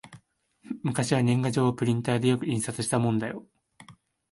[0.81, 3.45] 昔は年賀状をプリンターでよく印刷したもんだよ